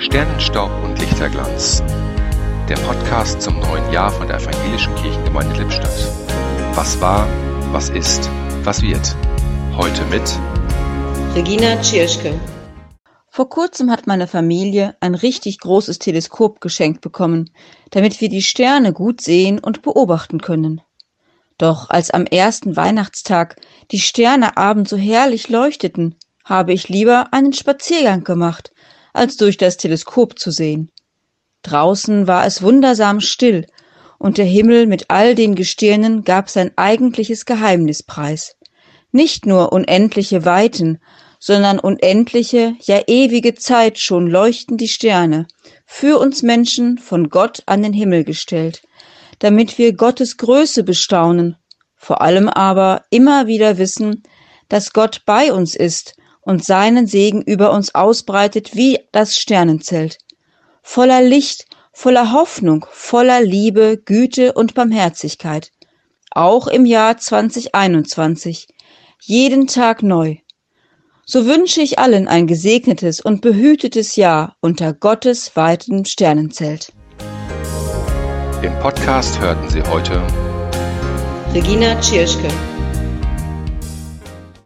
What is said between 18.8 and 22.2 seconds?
gut sehen und beobachten können. Doch als